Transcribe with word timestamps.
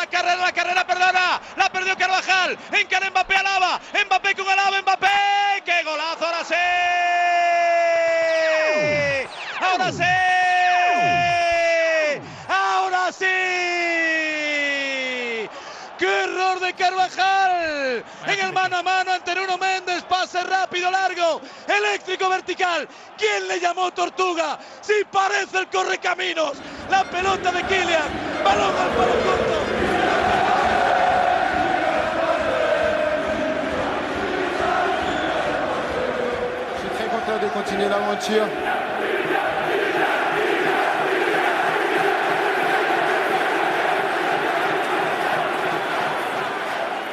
la 0.00 0.06
carrera, 0.06 0.36
la 0.36 0.52
carrera, 0.52 0.86
perdona. 0.86 1.40
La 1.56 1.70
perdió 1.70 1.96
Carvajal. 1.96 2.58
Encara 2.72 3.10
Mbappé 3.10 3.36
Alaba. 3.36 3.80
Mbappé 4.06 4.34
con 4.34 4.48
Alaba. 4.48 4.80
Mbappé. 4.80 5.62
¡Qué 5.64 5.82
golazo! 5.82 6.26
Ahora 6.26 6.44
sí. 6.44 6.54
Ahora 9.60 9.92
sí. 9.92 10.02
Ahora 12.48 13.12
sí. 13.12 13.26
¡Qué 15.98 16.22
error 16.24 16.60
de 16.60 16.72
Carvajal! 16.72 18.02
En 18.26 18.40
el 18.40 18.52
mano 18.54 18.78
a 18.78 18.82
mano 18.82 19.12
ante 19.12 19.34
Nuno 19.34 19.58
Méndez, 19.58 20.02
pase 20.04 20.42
rápido, 20.44 20.90
largo, 20.90 21.42
eléctrico 21.68 22.30
vertical. 22.30 22.88
¿Quién 23.18 23.46
le 23.48 23.60
llamó 23.60 23.90
Tortuga? 23.90 24.58
Si 24.80 25.04
parece 25.12 25.58
el 25.58 25.68
correcaminos. 25.68 26.52
La 26.90 27.04
pelota 27.04 27.52
de 27.52 27.62
Kylian, 27.64 28.42
balón 28.42 28.74
al 28.78 28.90
palo 28.96 29.12
corto. 29.24 29.59
De 37.50 37.54
continuer 37.54 37.88
l'aventure. 37.88 38.46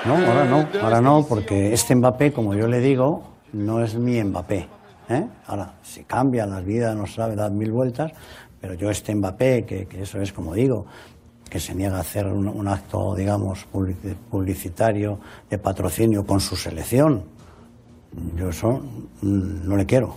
No, 0.05 0.15
ahora 0.15 0.45
no, 0.45 0.67
ahora 0.81 1.01
no, 1.01 1.25
porque 1.27 1.73
este 1.73 1.93
Mbappé, 1.95 2.31
como 2.31 2.53
yo 2.53 2.67
le 2.67 2.79
digo, 2.79 3.23
no 3.51 3.83
es 3.83 3.95
mi 3.95 4.23
Mbappé. 4.23 4.67
¿eh? 5.09 5.27
Ahora, 5.47 5.73
si 5.83 6.03
cambia, 6.03 6.45
las 6.45 6.63
vidas 6.63 6.95
no 6.95 7.05
sabe 7.07 7.35
dar 7.35 7.51
mil 7.51 7.71
vueltas, 7.71 8.13
pero 8.61 8.73
yo 8.75 8.89
este 8.89 9.13
Mbappé, 9.13 9.65
que, 9.65 9.85
que 9.85 10.03
eso 10.03 10.21
es 10.21 10.31
como 10.31 10.53
digo, 10.53 10.85
que 11.49 11.59
se 11.59 11.75
niega 11.75 11.97
a 11.97 12.01
hacer 12.01 12.27
un, 12.27 12.47
un 12.47 12.67
acto, 12.69 13.15
digamos, 13.15 13.65
publici- 13.73 14.15
publicitario 14.31 15.19
de 15.49 15.57
patrocinio 15.57 16.25
con 16.25 16.39
su 16.39 16.55
selección, 16.55 17.23
yo 18.37 18.49
eso 18.49 18.79
mm, 19.21 19.67
no 19.67 19.75
le 19.75 19.85
quiero. 19.85 20.15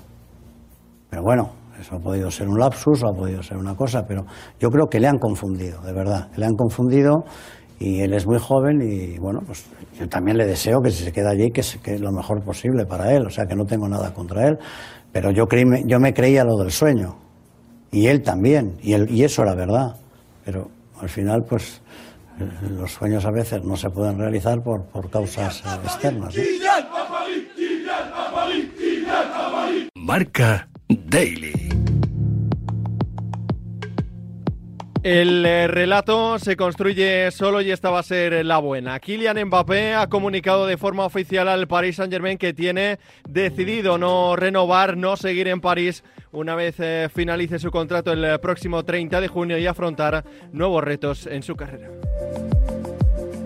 Pero 1.10 1.22
bueno, 1.22 1.50
eso 1.80 1.96
ha 1.96 1.98
podido 1.98 2.30
ser 2.30 2.48
un 2.48 2.58
lapsus 2.58 3.02
o 3.02 3.08
ha 3.08 3.12
podido 3.12 3.42
ser 3.42 3.56
una 3.56 3.74
cosa, 3.74 4.04
pero 4.06 4.24
yo 4.60 4.70
creo 4.70 4.86
que 4.86 5.00
le 5.00 5.08
han 5.08 5.18
confundido, 5.18 5.80
de 5.82 5.92
verdad, 5.92 6.28
le 6.36 6.46
han 6.46 6.54
confundido 6.54 7.24
y 7.78 8.00
él 8.00 8.12
es 8.12 8.26
muy 8.26 8.38
joven 8.38 8.82
y 8.82 9.18
bueno, 9.18 9.40
pues 9.44 9.64
yo 9.98 10.06
también 10.08 10.36
le 10.36 10.46
deseo 10.46 10.80
que 10.82 10.90
si 10.90 11.04
se 11.04 11.12
queda 11.12 11.30
allí 11.30 11.50
que 11.50 11.62
se 11.62 11.80
quede 11.80 11.98
lo 11.98 12.12
mejor 12.12 12.42
posible 12.42 12.84
para 12.84 13.12
él, 13.12 13.26
o 13.26 13.30
sea 13.30 13.46
que 13.46 13.56
no 13.56 13.64
tengo 13.64 13.88
nada 13.88 14.12
contra 14.12 14.46
él, 14.46 14.58
pero 15.12 15.30
yo, 15.30 15.46
creí, 15.46 15.64
yo 15.86 15.98
me 15.98 16.12
creía 16.12 16.44
lo 16.44 16.56
del 16.58 16.70
sueño 16.70 17.16
y 17.90 18.06
él 18.06 18.22
también, 18.22 18.76
y, 18.82 18.92
él, 18.92 19.06
y 19.10 19.24
eso 19.24 19.42
era 19.42 19.54
verdad, 19.54 19.96
pero 20.44 20.68
al 21.00 21.08
final 21.08 21.42
pues 21.48 21.80
eh, 22.38 22.44
los 22.70 22.92
sueños 22.92 23.24
a 23.24 23.30
veces 23.30 23.64
no 23.64 23.76
se 23.76 23.88
pueden 23.88 24.18
realizar 24.18 24.62
por, 24.62 24.84
por 24.84 25.10
causas 25.10 25.62
eh, 25.64 25.68
externas. 25.82 26.36
¿no? 26.36 26.42
Marca 29.94 30.68
Daily. 30.90 31.52
El 35.02 35.46
eh, 35.46 35.66
relato 35.66 36.38
se 36.38 36.56
construye 36.56 37.30
solo 37.30 37.62
y 37.62 37.70
esta 37.70 37.88
va 37.88 38.00
a 38.00 38.02
ser 38.02 38.44
la 38.44 38.58
buena. 38.58 39.00
Kylian 39.00 39.46
Mbappé 39.46 39.94
ha 39.94 40.08
comunicado 40.08 40.66
de 40.66 40.76
forma 40.76 41.06
oficial 41.06 41.48
al 41.48 41.66
Paris 41.68 41.96
Saint-Germain 41.96 42.36
que 42.36 42.52
tiene 42.52 42.98
decidido 43.26 43.96
no 43.96 44.36
renovar, 44.36 44.98
no 44.98 45.16
seguir 45.16 45.48
en 45.48 45.62
París 45.62 46.04
una 46.32 46.54
vez 46.54 46.76
eh, 46.80 47.08
finalice 47.12 47.58
su 47.58 47.70
contrato 47.70 48.12
el 48.12 48.24
eh, 48.24 48.38
próximo 48.38 48.84
30 48.84 49.22
de 49.22 49.28
junio 49.28 49.58
y 49.58 49.66
afrontar 49.66 50.24
nuevos 50.52 50.84
retos 50.84 51.26
en 51.26 51.42
su 51.42 51.56
carrera. 51.56 51.88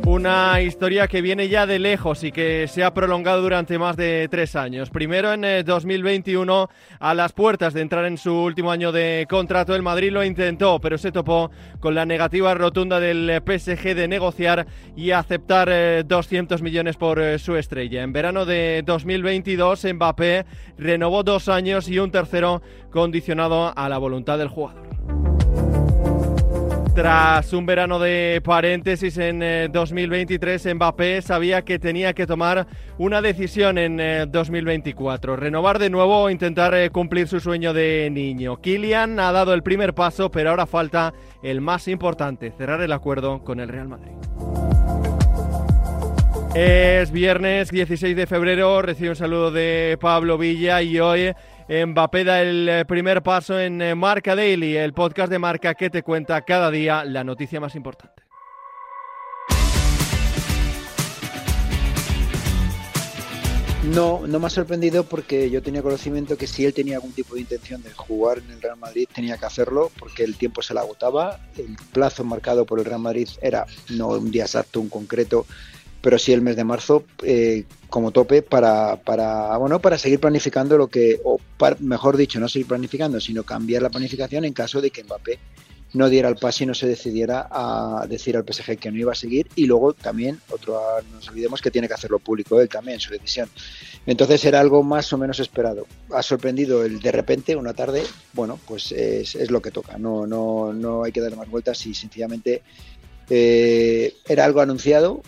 Una 0.07 0.61
historia 0.61 1.09
que 1.09 1.23
viene 1.23 1.49
ya 1.49 1.67
de 1.67 1.79
lejos 1.79 2.25
y 2.25 2.31
que 2.31 2.69
se 2.69 2.85
ha 2.85 2.93
prolongado 2.93 3.41
durante 3.41 3.79
más 3.79 3.97
de 3.97 4.29
tres 4.31 4.55
años. 4.55 4.91
Primero 4.91 5.33
en 5.33 5.45
eh, 5.45 5.63
2021, 5.63 6.69
a 7.01 7.15
las 7.15 7.33
puertas 7.33 7.73
de 7.73 7.81
entrar 7.81 8.05
en 8.05 8.19
su 8.19 8.35
último 8.35 8.71
año 8.71 8.93
de 8.93 9.27
contrato, 9.31 9.75
el 9.75 9.81
Madrid 9.81 10.13
lo 10.13 10.23
intentó, 10.23 10.79
pero 10.79 10.99
se 10.99 11.11
topó 11.11 11.51
con 11.81 11.95
la 11.95 12.05
negativa 12.05 12.53
rotunda 12.53 13.01
del 13.01 13.31
eh, 13.31 13.41
PSG 13.41 13.95
de 13.95 14.07
negociar 14.07 14.67
y 14.95 15.13
aceptar 15.13 15.71
eh, 15.73 16.05
200 16.07 16.61
millones 16.61 16.97
por 16.97 17.19
eh, 17.19 17.39
su 17.39 17.57
estrella. 17.57 18.03
En 18.03 18.13
verano 18.13 18.45
de 18.45 18.83
2022, 18.85 19.87
Mbappé 19.95 20.45
renovó 20.77 21.23
dos 21.23 21.49
años 21.49 21.89
y 21.89 21.99
un 21.99 22.11
tercero 22.11 22.61
condicionado 22.91 23.73
a 23.75 23.89
la 23.89 23.97
voluntad 23.97 24.37
del 24.37 24.49
jugador. 24.49 25.34
Tras 26.95 27.53
un 27.53 27.67
verano 27.67 27.99
de 27.99 28.41
paréntesis 28.45 29.19
en 29.19 29.43
eh, 29.43 29.69
2023, 29.69 30.77
Mbappé 30.77 31.23
sabía 31.23 31.63
que 31.63 31.81
tenía 31.81 32.13
que 32.13 32.25
tomar 32.25 32.69
una 32.99 33.21
decisión 33.21 33.79
en 33.79 33.99
eh, 33.99 34.27
2024, 34.29 35.35
renovar 35.35 35.81
de 35.81 35.91
nuevo 35.91 36.23
o 36.23 36.31
intentar 36.31 36.73
eh, 36.75 36.91
cumplir 36.91 37.27
su 37.27 37.41
sueño 37.41 37.73
de 37.73 38.11
niño. 38.13 38.61
Kylian 38.61 39.19
ha 39.19 39.33
dado 39.33 39.55
el 39.55 39.65
primer 39.65 39.93
paso, 39.95 40.31
pero 40.31 40.51
ahora 40.51 40.67
falta 40.67 41.13
el 41.43 41.61
más 41.61 41.89
importante, 41.89 42.53
cerrar 42.53 42.81
el 42.81 42.93
acuerdo 42.93 43.43
con 43.43 43.59
el 43.59 43.69
Real 43.69 43.89
Madrid. 43.89 44.13
Es 46.55 47.11
viernes 47.11 47.73
16 47.73 48.15
de 48.15 48.29
febrero, 48.29 48.81
recibe 48.83 49.11
un 49.11 49.17
saludo 49.17 49.51
de 49.51 49.99
Pablo 50.01 50.39
Villa 50.39 50.81
y 50.81 51.01
hoy 51.01 51.35
Mbappé 51.67 52.25
da 52.25 52.43
el 52.43 52.69
eh, 52.69 52.85
primer 52.85 53.23
paso 53.23 53.59
en 53.59 53.81
eh, 53.81 53.95
Marca 53.95 54.37
Daily, 54.37 54.77
el 54.77 54.93
podcast 54.93 55.31
de 55.31 55.39
Marca 55.39 55.75
que 55.75 55.89
te 55.89 56.03
cuenta 56.03 56.43
cada 56.43 56.71
día 56.71 57.05
la 57.05 57.25
noticia 57.25 57.59
más 57.59 57.75
importante. 57.75 58.23
No, 63.85 64.27
no 64.27 64.41
me 64.41 64.47
ha 64.47 64.51
sorprendido 64.51 65.05
porque 65.05 65.51
yo 65.51 65.63
tenía 65.63 65.83
conocimiento 65.83 66.37
que 66.37 66.47
si 66.47 66.65
él 66.65 66.75
tenía 66.75 66.97
algún 66.97 67.13
tipo 67.13 67.35
de 67.35 67.43
intención 67.43 67.83
de 67.83 67.93
jugar 67.93 68.39
en 68.39 68.51
el 68.51 68.63
Real 68.63 68.79
Madrid 68.79 69.07
tenía 69.15 69.37
que 69.37 69.45
hacerlo 69.45 69.91
porque 69.99 70.25
el 70.25 70.37
tiempo 70.37 70.63
se 70.63 70.75
le 70.75 70.81
agotaba, 70.81 71.39
el 71.57 71.77
plazo 71.93 72.25
marcado 72.25 72.65
por 72.65 72.79
el 72.79 72.87
Real 72.87 73.01
Madrid 73.01 73.29
era 73.43 73.67
no 73.91 74.09
un 74.09 74.31
día 74.31 74.45
exacto, 74.45 74.81
un 74.81 74.89
concreto, 74.89 75.47
pero 76.05 76.19
sí 76.19 76.35
el 76.35 76.43
mes 76.43 76.55
de 76.55 76.65
marzo 76.65 77.05
eh, 77.23 77.65
como 77.89 78.11
tope 78.11 78.43
para, 78.43 78.97
para, 78.97 79.57
bueno, 79.57 79.81
para 79.81 79.97
seguir 79.97 80.21
planificando 80.21 80.77
lo 80.77 80.89
que, 80.89 81.19
o 81.25 81.41
mejor 81.81 82.19
dicho, 82.19 82.39
no 82.39 82.47
seguir 82.47 82.69
planificando, 82.69 83.19
sino 83.21 83.43
cambiar 83.43 83.81
la 83.81 83.89
planificación 83.89 84.45
en 84.45 84.53
caso 84.53 84.83
de 84.83 84.91
que 84.91 85.03
Mbappé 85.03 85.39
no 85.95 86.11
diera 86.11 86.29
el 86.29 86.37
pase 86.37 86.65
y 86.65 86.67
no 86.67 86.75
se 86.75 86.87
decidiera 86.87 87.49
a 87.51 88.05
decir 88.07 88.37
al 88.37 88.45
PSG 88.45 88.77
que 88.77 88.91
no 88.91 88.99
iba 88.99 89.13
a 89.13 89.15
seguir. 89.15 89.49
Y 89.55 89.65
luego 89.65 89.95
también 89.95 90.39
otro 90.51 90.79
no 91.09 91.17
nos 91.17 91.29
olvidemos 91.31 91.63
que 91.63 91.71
tiene 91.71 91.89
que 91.89 91.95
hacerlo 91.95 92.19
público 92.19 92.61
él 92.61 92.69
también 92.69 93.01
su 93.01 93.11
decisión. 93.11 93.49
Entonces 94.05 94.45
era 94.45 94.61
algo 94.61 94.83
más 94.83 95.11
o 95.15 95.17
menos 95.17 95.41
esperado. 95.41 95.87
Ha 96.11 96.23
sorprendido 96.23 96.85
el 96.85 97.01
de 97.01 97.13
repente 97.13 97.57
una 97.57 97.73
tarde 97.73 98.03
bueno 98.35 98.61
pues 98.67 98.93
es, 98.93 99.37
es 99.37 99.51
lo 99.51 99.63
que 99.63 99.71
toca. 99.71 99.97
No 99.97 100.27
no 100.27 100.75
no 100.75 101.05
hay 101.05 101.13
que 101.13 101.23
darle 101.23 101.37
más 101.37 101.49
vueltas 101.49 101.87
y 101.87 101.95
sencillamente 101.95 102.61
eh, 103.31 104.13
era 104.29 104.45
algo 104.45 104.61
anunciado 104.61 105.23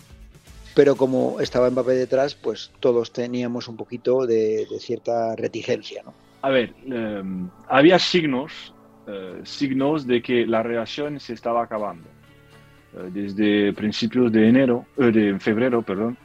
pero 0.77 0.95
como 0.95 1.41
estaba 1.41 1.69
Mbappé 1.69 1.93
detrás 1.93 2.35
pues 2.35 2.71
todos 2.79 3.11
teníamos 3.11 3.67
un 3.67 3.75
poquito 3.75 4.27
de, 4.27 4.67
de 4.69 4.79
cierta 4.79 5.35
reticencia 5.35 6.03
¿no? 6.05 6.13
a 6.43 6.49
ver 6.49 6.73
eh, 6.85 7.23
había 7.67 7.97
signos 7.97 8.73
Uh, 9.07 9.45
signos 9.45 10.05
de 10.05 10.21
que 10.21 10.45
la 10.45 10.61
relación 10.61 11.17
se 11.21 11.31
estaba 11.31 11.63
acabando. 11.63 12.09
Uh, 12.93 13.09
desde 13.09 13.71
principios 13.71 14.29
de 14.33 14.49
enero, 14.49 14.85
uh, 14.97 15.03
de 15.03 15.39
febrero, 15.39 15.81
perdón, 15.81 16.17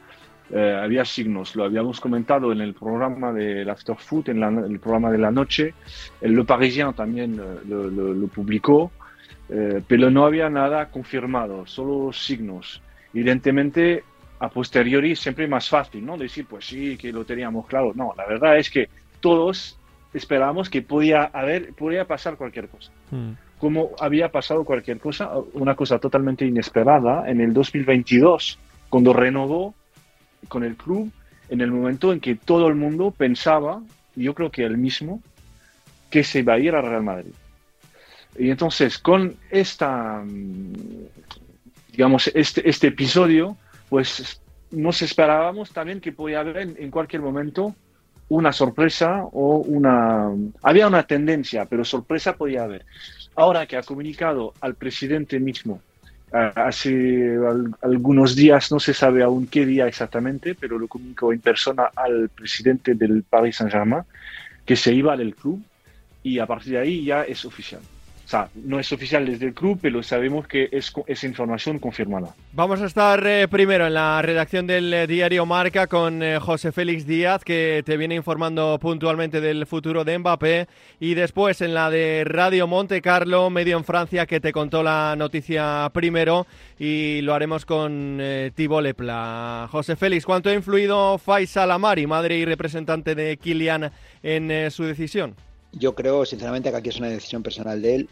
había 0.53 1.03
signos. 1.03 1.55
Lo 1.55 1.63
habíamos 1.63 1.99
comentado 1.99 2.51
en 2.51 2.61
el 2.61 2.73
programa 2.73 3.31
del 3.31 3.67
After 3.69 3.95
Food, 3.95 4.29
en 4.29 4.39
la, 4.41 4.49
el 4.49 4.79
programa 4.79 5.09
de 5.09 5.17
la 5.17 5.31
noche. 5.31 5.73
El 6.21 6.35
Le 6.35 6.43
Parisien 6.43 6.93
también 6.93 7.37
lo, 7.37 7.89
lo, 7.89 8.13
lo, 8.13 8.27
publicó, 8.27 8.91
pero 9.87 10.11
no 10.11 10.25
había 10.25 10.49
nada 10.49 10.91
confirmado, 10.91 11.65
solo 11.65 12.13
signos. 12.13 12.83
Evidentemente, 13.15 14.03
a 14.39 14.49
posteriori 14.49 15.15
siempre 15.15 15.47
más 15.47 15.69
fácil, 15.69 16.05
¿no? 16.05 16.17
Decir, 16.17 16.45
pues 16.45 16.65
sí, 16.65 16.97
que 16.97 17.11
lo 17.11 17.25
teníamos 17.25 17.67
claro. 17.67 17.93
No, 17.95 18.13
la 18.17 18.25
verdad 18.25 18.57
es 18.57 18.69
que 18.69 18.89
todos 19.19 19.79
esperábamos 20.13 20.69
que 20.69 20.81
podía 20.81 21.23
haber, 21.25 21.73
podía 21.73 22.05
pasar 22.05 22.37
cualquier 22.37 22.67
cosa. 22.67 22.91
Mm. 23.11 23.31
Como 23.57 23.91
había 23.99 24.29
pasado 24.29 24.65
cualquier 24.65 24.99
cosa, 24.99 25.31
una 25.53 25.75
cosa 25.75 25.99
totalmente 25.99 26.45
inesperada 26.45 27.29
en 27.29 27.39
el 27.39 27.53
2022, 27.53 28.59
cuando 28.89 29.13
renovó 29.13 29.73
con 30.49 30.63
el 30.63 30.75
club, 30.75 31.11
en 31.49 31.61
el 31.61 31.71
momento 31.71 32.11
en 32.11 32.19
que 32.19 32.35
todo 32.35 32.67
el 32.67 32.75
mundo 32.75 33.11
pensaba, 33.11 33.81
yo 34.15 34.33
creo 34.33 34.51
que 34.51 34.63
él 34.63 34.77
mismo, 34.77 35.21
que 36.09 36.23
se 36.23 36.39
iba 36.39 36.53
a 36.53 36.59
ir 36.59 36.75
al 36.75 36.85
Real 36.85 37.03
Madrid. 37.03 37.33
Y 38.37 38.49
entonces, 38.49 38.97
con 38.97 39.35
esta, 39.49 40.23
digamos, 41.91 42.31
este, 42.33 42.67
este 42.67 42.87
episodio, 42.87 43.57
pues 43.93 44.41
nos 44.71 45.03
esperábamos 45.03 45.69
también 45.69 46.01
que 46.01 46.11
podía 46.11 46.39
haber 46.39 46.57
en, 46.57 46.75
en 46.79 46.89
cualquier 46.89 47.21
momento 47.21 47.75
una 48.27 48.51
sorpresa 48.51 49.23
o 49.31 49.57
una... 49.57 50.31
Había 50.63 50.87
una 50.87 51.03
tendencia, 51.03 51.65
pero 51.65 51.85
sorpresa 51.85 52.35
podía 52.35 52.63
haber. 52.63 52.87
Ahora 53.35 53.67
que 53.67 53.77
ha 53.77 53.83
comunicado 53.83 54.55
al 54.61 54.73
presidente 54.73 55.39
mismo 55.39 55.79
hace 56.31 57.37
algunos 57.81 58.35
días, 58.35 58.71
no 58.71 58.79
se 58.79 58.95
sabe 58.95 59.21
aún 59.21 59.45
qué 59.45 59.63
día 59.63 59.85
exactamente, 59.85 60.55
pero 60.55 60.79
lo 60.79 60.87
comunicó 60.87 61.31
en 61.31 61.41
persona 61.41 61.91
al 61.95 62.29
presidente 62.29 62.95
del 62.95 63.21
Paris 63.21 63.57
Saint-Germain 63.57 64.01
que 64.65 64.75
se 64.75 64.91
iba 64.91 65.15
del 65.15 65.35
club 65.35 65.61
y 66.23 66.39
a 66.39 66.47
partir 66.47 66.73
de 66.73 66.79
ahí 66.79 67.05
ya 67.05 67.25
es 67.25 67.45
oficial. 67.45 67.81
O 68.25 68.27
sea, 68.27 68.49
no 68.55 68.79
es 68.79 68.91
oficial 68.91 69.25
desde 69.25 69.47
el 69.47 69.53
club, 69.53 69.79
pero 69.81 70.01
sabemos 70.01 70.47
que 70.47 70.69
es, 70.71 71.23
información 71.23 71.77
confirmada. 71.77 72.33
Vamos 72.53 72.81
a 72.81 72.85
estar 72.85 73.25
eh, 73.27 73.47
primero 73.49 73.85
en 73.85 73.95
la 73.95 74.21
redacción 74.21 74.65
del 74.65 74.93
eh, 74.93 75.07
diario 75.07 75.45
Marca 75.45 75.87
con 75.87 76.23
eh, 76.23 76.39
José 76.39 76.71
Félix 76.71 77.05
Díaz, 77.05 77.43
que 77.43 77.83
te 77.85 77.97
viene 77.97 78.15
informando 78.15 78.79
puntualmente 78.79 79.41
del 79.41 79.65
futuro 79.65 80.05
de 80.05 80.17
Mbappé, 80.17 80.67
y 81.01 81.15
después 81.15 81.59
en 81.61 81.73
la 81.73 81.89
de 81.89 82.23
Radio 82.25 82.65
Monte 82.65 83.01
Carlo, 83.01 83.49
medio 83.49 83.77
en 83.77 83.83
Francia, 83.83 84.25
que 84.25 84.39
te 84.39 84.53
contó 84.53 84.83
la 84.83 85.15
noticia 85.17 85.91
primero, 85.93 86.47
y 86.79 87.19
lo 87.21 87.33
haremos 87.33 87.65
con 87.65 88.21
Tibo 88.55 88.79
Lepla. 88.79 89.67
José 89.69 89.95
Félix, 89.97 90.25
¿cuánto 90.25 90.49
ha 90.49 90.53
influido 90.53 91.17
Faisal 91.17 91.71
Amari, 91.71 92.07
madre 92.07 92.37
y 92.37 92.45
representante 92.45 93.15
de 93.15 93.37
Kylian, 93.37 93.91
en 94.21 94.71
su 94.71 94.83
decisión? 94.83 95.35
Yo 95.73 95.95
creo, 95.95 96.25
sinceramente, 96.25 96.69
que 96.69 96.77
aquí 96.77 96.89
es 96.89 96.97
una 96.97 97.09
decisión 97.09 97.43
personal 97.43 97.81
de 97.81 97.95
él, 97.95 98.09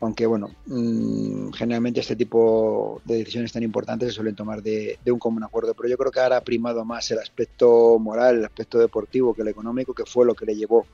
aunque, 0.00 0.26
bueno, 0.26 0.50
mm, 0.66 1.50
generalmente 1.52 2.00
este 2.00 2.16
tipo 2.16 3.00
de 3.04 3.18
decisiones 3.18 3.52
tan 3.52 3.62
importantes 3.62 4.08
se 4.08 4.14
suelen 4.14 4.34
tomar 4.34 4.62
de, 4.62 4.98
un 5.06 5.18
común 5.18 5.44
acuerdo, 5.44 5.74
pero 5.74 5.88
yo 5.88 5.96
creo 5.96 6.10
que 6.10 6.20
ahora 6.20 6.38
ha 6.38 6.44
primado 6.44 6.84
más 6.84 7.10
el 7.12 7.18
aspecto 7.18 7.98
moral, 7.98 8.38
el 8.38 8.44
aspecto 8.44 8.78
deportivo 8.78 9.32
que 9.32 9.42
el 9.42 9.48
económico, 9.48 9.94
que 9.94 10.04
fue 10.04 10.26
lo 10.26 10.34
que 10.34 10.46
le 10.46 10.56
llevó 10.56 10.86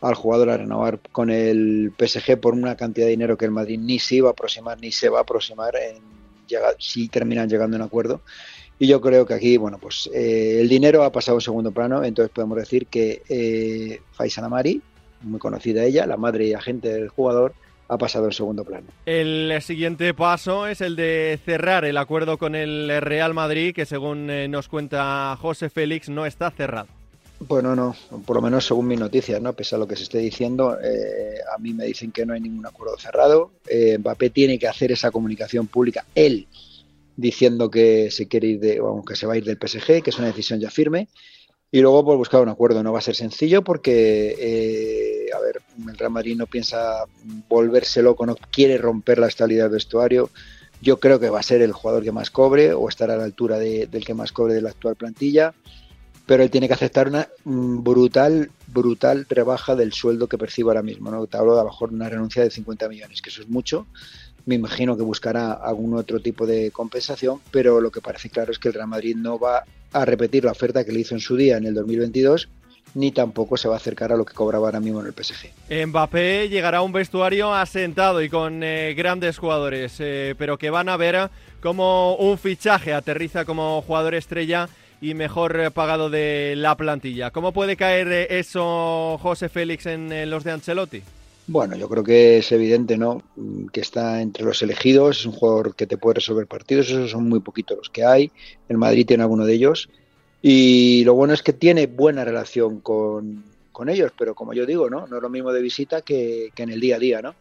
al 0.00 0.14
jugador 0.14 0.50
a 0.50 0.56
renovar 0.56 0.98
con 1.12 1.30
el 1.30 1.92
PSG 1.96 2.40
por 2.40 2.54
una 2.54 2.76
cantidad 2.76 3.06
de 3.06 3.12
dinero 3.12 3.38
que 3.38 3.44
el 3.44 3.52
Madrid 3.52 3.78
ni 3.78 4.00
se 4.00 4.16
iba 4.16 4.28
a 4.28 4.32
aproximar 4.32 4.80
ni 4.80 4.90
se 4.90 5.08
va 5.08 5.20
a 5.20 5.22
aproximar 5.22 5.76
en 5.76 6.02
si 6.78 7.08
terminan 7.08 7.48
llegando 7.48 7.76
a 7.76 7.80
un 7.80 7.86
acuerdo. 7.86 8.20
Y 8.78 8.88
yo 8.88 9.00
creo 9.00 9.24
que 9.24 9.34
aquí, 9.34 9.56
bueno, 9.56 9.78
pues 9.78 10.10
eh, 10.12 10.58
el 10.60 10.68
dinero 10.68 11.04
ha 11.04 11.12
pasado 11.12 11.36
a 11.36 11.38
un 11.38 11.42
segundo 11.42 11.70
plano, 11.70 12.02
entonces 12.02 12.32
podemos 12.34 12.58
decir 12.58 12.86
que 12.86 13.22
eh, 13.28 14.00
Faisal 14.12 14.44
Amari, 14.44 14.82
muy 15.22 15.38
conocida 15.38 15.84
ella, 15.84 16.06
la 16.06 16.16
madre 16.16 16.46
y 16.46 16.54
agente 16.54 16.88
del 16.88 17.08
jugador, 17.08 17.54
ha 17.88 17.98
pasado 17.98 18.26
en 18.26 18.32
segundo 18.32 18.64
plano. 18.64 18.86
El 19.06 19.60
siguiente 19.60 20.14
paso 20.14 20.66
es 20.66 20.80
el 20.80 20.96
de 20.96 21.38
cerrar 21.44 21.84
el 21.84 21.96
acuerdo 21.96 22.38
con 22.38 22.54
el 22.54 23.00
Real 23.00 23.34
Madrid, 23.34 23.74
que 23.74 23.86
según 23.86 24.30
eh, 24.30 24.48
nos 24.48 24.68
cuenta 24.68 25.36
José 25.40 25.68
Félix, 25.68 26.08
no 26.08 26.24
está 26.24 26.50
cerrado. 26.50 26.88
Bueno, 27.48 27.74
no, 27.74 27.96
por 28.24 28.36
lo 28.36 28.42
menos 28.42 28.64
según 28.64 28.86
mis 28.86 29.00
noticias, 29.00 29.42
¿no? 29.42 29.52
Pese 29.52 29.74
a 29.74 29.78
lo 29.78 29.88
que 29.88 29.96
se 29.96 30.04
esté 30.04 30.18
diciendo, 30.18 30.78
eh, 30.80 31.38
a 31.54 31.58
mí 31.58 31.74
me 31.74 31.84
dicen 31.84 32.12
que 32.12 32.24
no 32.24 32.34
hay 32.34 32.40
ningún 32.40 32.64
acuerdo 32.64 32.96
cerrado. 32.96 33.50
Eh, 33.68 33.98
Mbappé 33.98 34.30
tiene 34.30 34.58
que 34.58 34.68
hacer 34.68 34.92
esa 34.92 35.10
comunicación 35.10 35.66
pública, 35.66 36.06
él, 36.14 36.46
diciendo 37.16 37.68
que 37.68 38.10
se 38.12 38.28
quiere 38.28 38.46
ir 38.46 38.60
de, 38.60 38.80
o 38.80 39.02
que 39.04 39.16
se 39.16 39.26
va 39.26 39.34
a 39.34 39.36
ir 39.36 39.44
del 39.44 39.58
PSG, 39.58 40.02
que 40.02 40.10
es 40.10 40.18
una 40.18 40.28
decisión 40.28 40.60
ya 40.60 40.70
firme 40.70 41.08
y 41.74 41.80
luego 41.80 42.04
por 42.04 42.16
buscar 42.18 42.42
un 42.42 42.50
acuerdo. 42.50 42.82
No 42.82 42.92
va 42.92 43.00
a 43.00 43.02
ser 43.02 43.16
sencillo 43.16 43.62
porque, 43.64 44.36
eh, 44.38 45.11
a 45.34 45.40
ver, 45.40 45.62
el 45.88 45.98
Real 45.98 46.12
Madrid 46.12 46.36
no 46.36 46.46
piensa 46.46 47.04
volverse 47.48 48.02
loco, 48.02 48.26
no 48.26 48.36
quiere 48.50 48.78
romper 48.78 49.18
la 49.18 49.28
estabilidad 49.28 49.64
del 49.64 49.74
vestuario. 49.74 50.30
Yo 50.80 50.98
creo 50.98 51.20
que 51.20 51.30
va 51.30 51.40
a 51.40 51.44
ser 51.44 51.62
el 51.62 51.72
jugador 51.72 52.02
que 52.02 52.12
más 52.12 52.30
cobre 52.30 52.72
o 52.72 52.88
estará 52.88 53.14
a 53.14 53.16
la 53.16 53.24
altura 53.24 53.58
del 53.58 54.04
que 54.04 54.14
más 54.14 54.32
cobre 54.32 54.54
de 54.54 54.62
la 54.62 54.70
actual 54.70 54.96
plantilla, 54.96 55.54
pero 56.26 56.42
él 56.42 56.50
tiene 56.50 56.66
que 56.68 56.74
aceptar 56.74 57.08
una 57.08 57.28
brutal, 57.44 58.50
brutal 58.66 59.26
rebaja 59.28 59.76
del 59.76 59.92
sueldo 59.92 60.28
que 60.28 60.38
percibe 60.38 60.70
ahora 60.70 60.82
mismo. 60.82 61.10
¿no? 61.10 61.26
Te 61.26 61.36
hablo 61.36 61.54
de 61.54 61.60
a 61.60 61.64
lo 61.64 61.70
mejor 61.70 61.92
una 61.92 62.08
renuncia 62.08 62.42
de 62.42 62.50
50 62.50 62.88
millones, 62.88 63.22
que 63.22 63.30
eso 63.30 63.42
es 63.42 63.48
mucho. 63.48 63.86
Me 64.44 64.56
imagino 64.56 64.96
que 64.96 65.04
buscará 65.04 65.52
algún 65.52 65.94
otro 65.94 66.20
tipo 66.20 66.46
de 66.46 66.72
compensación, 66.72 67.40
pero 67.52 67.80
lo 67.80 67.92
que 67.92 68.00
parece 68.00 68.28
claro 68.28 68.50
es 68.50 68.58
que 68.58 68.68
el 68.68 68.74
Real 68.74 68.88
Madrid 68.88 69.16
no 69.16 69.38
va 69.38 69.64
a 69.92 70.04
repetir 70.04 70.44
la 70.44 70.52
oferta 70.52 70.84
que 70.84 70.90
le 70.90 71.00
hizo 71.00 71.14
en 71.14 71.20
su 71.20 71.36
día 71.36 71.58
en 71.58 71.64
el 71.64 71.74
2022 71.74 72.48
ni 72.94 73.12
tampoco 73.12 73.56
se 73.56 73.68
va 73.68 73.74
a 73.74 73.76
acercar 73.78 74.12
a 74.12 74.16
lo 74.16 74.24
que 74.24 74.34
cobraba 74.34 74.66
ahora 74.66 74.80
mismo 74.80 75.00
en 75.00 75.06
el 75.06 75.12
PSG. 75.12 75.86
Mbappé 75.86 76.48
llegará 76.48 76.78
a 76.78 76.82
un 76.82 76.92
vestuario 76.92 77.54
asentado 77.54 78.22
y 78.22 78.28
con 78.28 78.62
eh, 78.62 78.94
grandes 78.94 79.38
jugadores, 79.38 79.96
eh, 79.98 80.34
pero 80.38 80.58
que 80.58 80.70
van 80.70 80.88
a 80.88 80.96
ver 80.96 81.30
como 81.60 82.16
un 82.16 82.38
fichaje 82.38 82.92
aterriza 82.92 83.44
como 83.44 83.82
jugador 83.82 84.14
estrella 84.14 84.68
y 85.00 85.14
mejor 85.14 85.72
pagado 85.72 86.10
de 86.10 86.54
la 86.56 86.76
plantilla. 86.76 87.30
¿Cómo 87.30 87.52
puede 87.52 87.76
caer 87.76 88.08
eso, 88.32 89.18
José 89.20 89.48
Félix, 89.48 89.86
en 89.86 90.30
los 90.30 90.44
de 90.44 90.52
Ancelotti? 90.52 91.02
Bueno, 91.46 91.76
yo 91.76 91.88
creo 91.88 92.04
que 92.04 92.38
es 92.38 92.52
evidente, 92.52 92.96
¿no? 92.96 93.22
Que 93.72 93.80
está 93.80 94.22
entre 94.22 94.44
los 94.44 94.62
elegidos, 94.62 95.20
es 95.20 95.26
un 95.26 95.32
jugador 95.32 95.74
que 95.74 95.86
te 95.86 95.96
puede 95.98 96.14
resolver 96.14 96.46
partidos, 96.46 96.88
esos 96.88 97.10
son 97.10 97.28
muy 97.28 97.40
poquitos 97.40 97.76
los 97.76 97.90
que 97.90 98.04
hay. 98.04 98.30
El 98.68 98.78
Madrid 98.78 99.06
tiene 99.06 99.24
alguno 99.24 99.44
de 99.44 99.54
ellos. 99.54 99.88
Y 100.42 101.04
lo 101.04 101.14
bueno 101.14 101.32
es 101.32 101.42
que 101.42 101.52
tiene 101.52 101.86
buena 101.86 102.24
relación 102.24 102.80
con, 102.80 103.44
ellos, 103.88 104.12
pero 104.16 104.34
como 104.34 104.52
yo 104.52 104.66
digo, 104.66 104.90
¿no? 104.90 105.06
No 105.06 105.16
es 105.16 105.22
lo 105.22 105.28
mismo 105.28 105.52
de 105.52 105.60
visita 105.60 106.02
que, 106.02 106.50
en 106.56 106.70
el 106.70 106.80
día 106.80 106.96
a 106.96 106.98
día, 106.98 107.22
¿no? 107.22 107.34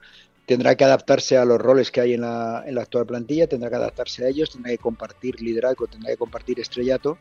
Tendrá 0.46 0.76
que 0.76 0.84
adaptarse 0.84 1.38
a 1.38 1.46
los 1.46 1.60
roles 1.60 1.92
que 1.92 2.02
hay 2.02 2.14
en 2.14 2.22
la, 2.22 2.64
en 2.66 2.76
la 2.76 2.82
actual 2.82 3.06
plantilla, 3.06 3.48
tendrá 3.48 3.70
que 3.70 3.76
adaptarse 3.76 4.26
a 4.26 4.28
ellos, 4.28 4.52
tendrá 4.52 4.72
que 4.72 4.78
compartir 4.78 5.42
liderazgo, 5.42 5.88
tendrá 5.88 6.12
que 6.12 6.18
compartir 6.18 6.60
estrellato. 6.60 7.18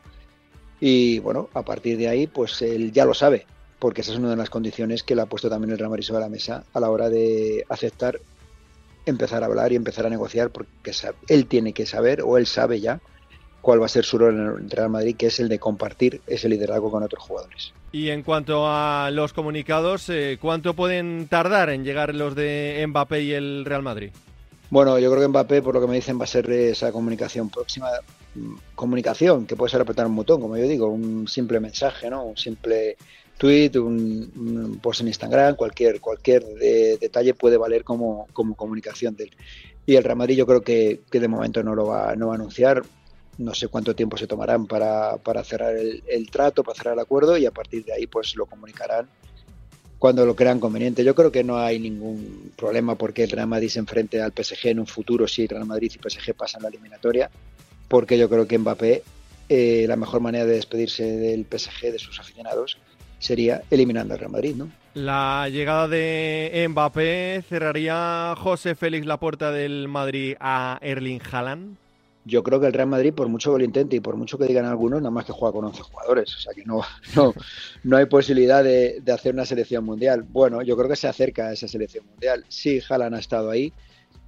Y 0.81 1.19
bueno, 1.19 1.50
a 1.55 1.62
partir 1.62 1.99
de 1.99 2.09
ahí, 2.09 2.26
pues 2.26 2.62
él 2.62 2.93
ya 2.93 3.05
lo 3.05 3.15
sabe 3.15 3.47
porque 3.81 4.03
esa 4.03 4.12
es 4.12 4.19
una 4.19 4.31
de 4.31 4.37
las 4.37 4.50
condiciones 4.50 5.03
que 5.03 5.17
le 5.17 5.23
ha 5.23 5.26
puesto 5.26 5.49
también 5.49 5.73
el 5.73 5.79
Real 5.79 5.91
Madrid 5.91 6.05
sobre 6.05 6.21
la 6.21 6.29
mesa 6.29 6.65
a 6.73 6.81
la 6.81 6.91
hora 6.91 7.09
de 7.09 7.65
aceptar 7.69 8.21
empezar 9.06 9.43
a 9.43 9.47
hablar 9.47 9.73
y 9.73 9.76
empezar 9.76 10.06
a 10.06 10.11
negociar, 10.11 10.50
porque 10.50 10.93
él 11.29 11.47
tiene 11.47 11.73
que 11.73 11.87
saber, 11.87 12.23
o 12.23 12.37
él 12.37 12.47
sabe 12.47 12.81
ya, 12.81 13.00
cuál 13.61 13.81
va 13.81 13.87
a 13.87 13.89
ser 13.89 14.05
su 14.05 14.19
rol 14.19 14.35
en 14.35 14.65
el 14.65 14.71
Real 14.71 14.91
Madrid, 14.91 15.17
que 15.17 15.27
es 15.27 15.41
el 15.41 15.49
de 15.49 15.59
compartir 15.59 16.21
ese 16.27 16.49
liderazgo 16.49 16.91
con 16.91 17.03
otros 17.03 17.23
jugadores. 17.23 17.73
Y 17.93 18.11
en 18.11 18.23
cuanto 18.23 18.67
a 18.67 19.11
los 19.11 19.33
comunicados, 19.33 20.09
eh, 20.09 20.39
¿cuánto 20.41 20.75
pueden 20.75 21.27
tardar 21.29 21.71
en 21.71 21.85
llegar 21.85 22.15
los 22.15 22.35
de 22.35 22.85
Mbappé 22.89 23.23
y 23.23 23.33
el 23.33 23.65
Real 23.65 23.83
Madrid? 23.83 24.11
Bueno, 24.71 24.99
yo 24.99 25.11
creo 25.11 25.23
que 25.23 25.29
Mbappé, 25.29 25.62
por 25.62 25.75
lo 25.75 25.81
que 25.81 25.89
me 25.89 25.97
dicen, 25.97 26.19
va 26.19 26.25
a 26.25 26.29
ser 26.29 26.49
esa 26.51 26.93
comunicación 26.93 27.51
próxima. 27.51 27.89
Mm, 28.35 28.55
comunicación, 28.77 29.47
que 29.47 29.57
puede 29.57 29.71
ser 29.71 29.81
apretar 29.81 30.07
un 30.07 30.15
botón, 30.15 30.41
como 30.41 30.57
yo 30.57 30.69
digo, 30.69 30.87
un 30.89 31.27
simple 31.27 31.59
mensaje, 31.59 32.09
¿no? 32.09 32.25
Un 32.25 32.37
simple 32.37 32.97
tweet, 33.37 33.73
un, 33.77 34.79
post 34.81 35.01
en 35.01 35.09
Instagram, 35.09 35.57
cualquier, 35.57 36.01
cualquier 36.01 36.45
detalle 36.45 37.35
puede 37.35 37.57
valer 37.57 37.83
como, 37.83 38.29
como 38.33 38.55
comunicación 38.55 39.17
de 39.17 39.25
él. 39.25 39.31
Y 39.87 39.97
el 39.97 40.05
Real 40.05 40.29
yo 40.29 40.47
creo 40.47 40.61
que, 40.61 41.01
que, 41.11 41.19
de 41.19 41.27
momento 41.27 41.62
no 41.62 41.75
lo 41.75 41.87
va, 41.87 42.15
no 42.15 42.29
va 42.29 42.35
a 42.35 42.37
anunciar. 42.37 42.83
No 43.41 43.55
sé 43.55 43.69
cuánto 43.69 43.97
tiempo 43.97 44.19
se 44.19 44.26
tomarán 44.26 44.67
para, 44.67 45.17
para 45.17 45.43
cerrar 45.43 45.75
el, 45.75 46.31
trato, 46.31 46.62
para 46.62 46.76
cerrar 46.76 46.93
el 46.93 47.00
acuerdo 47.00 47.38
y 47.38 47.47
a 47.47 47.50
partir 47.50 47.87
de 47.87 47.95
ahí 47.95 48.07
pues 48.07 48.37
lo 48.37 48.45
comunicarán 48.45 49.09
cuando 49.99 50.26
lo 50.26 50.37
crean 50.37 50.61
conveniente. 50.61 51.03
Yo 51.03 51.14
creo 51.14 51.33
que 51.33 51.43
no 51.43 51.57
hay 51.57 51.79
ningún 51.79 52.53
problema 52.55 52.97
porque 52.97 53.25
el 53.25 53.31
Real 53.31 53.47
Madrid 53.47 53.71
se 53.71 53.79
enfrente 53.79 54.21
al 54.21 54.33
PSG 54.33 54.69
en 54.69 54.81
un 54.81 54.87
futuro 54.87 55.26
si 55.26 55.47
Real 55.47 55.64
Madrid 55.64 55.91
y 55.95 56.11
PSG 56.11 56.35
pasan 56.35 56.62
la 56.62 56.69
eliminatoria, 56.69 57.31
porque 57.88 58.19
yo 58.19 58.29
creo 58.29 58.47
que 58.47 58.59
Mbappé, 58.59 59.03
eh, 59.49 59.87
la 59.88 59.97
mejor 59.97 60.21
manera 60.21 60.45
de 60.45 60.57
despedirse 60.57 61.05
del 61.05 61.47
PSG, 61.47 61.93
de 61.93 61.99
sus 61.99 62.21
aficionados, 62.21 62.76
sería 63.19 63.62
eliminando 63.71 64.12
al 64.12 64.21
Real 64.21 64.33
Madrid, 64.33 64.55
¿no? 64.55 64.71
La 64.93 65.49
llegada 65.49 65.88
de 65.88 66.67
Mbappé 66.69 67.43
cerraría 67.49 68.35
José 68.37 68.75
Félix 68.75 69.07
la 69.07 69.19
puerta 69.19 69.50
del 69.50 69.88
Madrid 69.88 70.35
a 70.41 70.79
Erling 70.83 71.23
Haaland. 71.33 71.80
Yo 72.25 72.43
creo 72.43 72.61
que 72.61 72.67
el 72.67 72.73
Real 72.73 72.89
Madrid, 72.89 73.15
por 73.15 73.29
mucho 73.29 73.53
que 73.53 73.59
lo 73.59 73.65
intente 73.65 73.97
y 73.97 74.00
por 74.00 74.17
mucho 74.17 74.37
que 74.37 74.45
digan 74.45 74.67
algunos, 74.67 75.00
nada 75.00 75.11
más 75.11 75.25
que 75.25 75.33
juega 75.33 75.53
con 75.53 75.65
11 75.65 75.83
jugadores. 75.83 76.37
O 76.37 76.39
sea 76.39 76.53
que 76.53 76.65
no, 76.65 76.83
no, 77.17 77.35
no 77.85 77.97
hay 77.97 78.07
posibilidad 78.07 78.62
de, 78.62 79.00
de, 79.00 79.12
hacer 79.12 79.35
una 79.35 79.47
selección 79.47 79.85
mundial. 79.85 80.23
Bueno, 80.23 80.62
yo 80.62 80.77
creo 80.77 80.89
que 80.89 80.97
se 80.97 81.09
acerca 81.09 81.49
a 81.49 81.53
esa 81.53 81.67
selección 81.67 82.07
mundial. 82.07 82.45
Sí, 82.49 82.81
Haaland 82.89 83.15
ha 83.15 83.19
estado 83.19 83.50
ahí, 83.50 83.73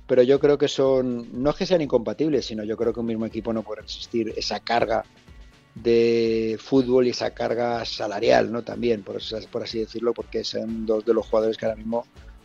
pero 0.07 0.23
yo 0.23 0.41
creo 0.41 0.59
que 0.59 0.69
son, 0.69 1.43
no 1.43 1.51
es 1.51 1.57
que 1.57 1.67
sean 1.67 1.81
incompatibles, 1.81 2.47
sino 2.47 2.65
yo 2.65 2.77
creo 2.77 2.93
que 2.93 3.01
un 3.01 3.07
mismo 3.07 3.27
equipo 3.27 3.53
no 3.53 3.63
puede 3.63 3.83
resistir 3.83 4.33
esa 4.37 4.61
carga 4.61 5.05
de 5.75 6.59
fútbol 6.61 7.07
y 7.07 7.11
esa 7.11 7.31
carga 7.31 7.85
salarial, 7.85 8.53
¿no? 8.53 8.63
También, 8.63 9.03
por, 9.03 9.21
por 9.51 9.63
así 9.63 9.79
decirlo, 9.81 10.13
porque 10.13 10.45
son 10.45 10.87
dos 10.87 11.05
de 11.05 11.15
los 11.15 11.27
jugadores 11.27 11.57
que 11.57 11.67
ahora 11.67 11.77
mismo 11.77 12.05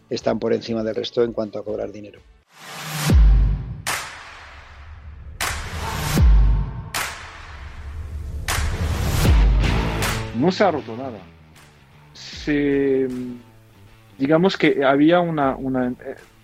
están 0.09 0.39
por 0.39 0.53
encima 0.53 0.83
del 0.83 0.95
resto 0.95 1.23
en 1.23 1.33
cuanto 1.33 1.59
a 1.59 1.63
cobrar 1.63 1.91
dinero. 1.91 2.21
No 10.37 10.51
se 10.51 10.63
ha 10.63 10.71
roto 10.71 10.95
nada. 10.95 11.19
Se, 12.13 13.07
digamos 14.17 14.57
que 14.57 14.83
había 14.83 15.19
una, 15.19 15.55
una, 15.55 15.93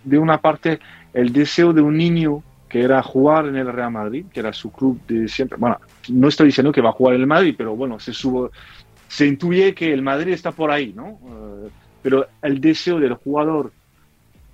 de 0.04 0.18
una 0.18 0.40
parte 0.40 0.80
el 1.14 1.32
deseo 1.32 1.74
de 1.74 1.82
un 1.82 1.98
niño 1.98 2.44
que 2.68 2.82
era 2.82 3.04
jugar 3.04 3.46
en 3.46 3.56
el 3.56 3.72
Real 3.72 3.92
Madrid, 3.92 4.26
que 4.34 4.40
era 4.40 4.52
su 4.52 4.72
club 4.72 5.00
de 5.08 5.28
siempre. 5.28 5.60
Bueno, 5.60 5.78
no 6.10 6.28
estoy 6.28 6.48
diciendo 6.48 6.72
que 6.72 6.82
va 6.82 6.90
a 6.90 6.94
jugar 6.94 7.14
en 7.14 7.22
el 7.22 7.28
Madrid, 7.28 7.54
pero 7.56 7.76
bueno, 7.76 8.00
se, 8.00 8.14
subo, 8.14 8.50
se 9.08 9.28
intuye 9.28 9.76
que 9.76 9.94
el 9.94 10.02
Madrid 10.02 10.34
está 10.34 10.52
por 10.52 10.72
ahí, 10.72 10.92
¿no? 10.92 11.20
Eh, 11.24 11.70
pero 12.02 12.26
el 12.42 12.60
deseo 12.60 13.00
del 13.00 13.14
jugador 13.14 13.72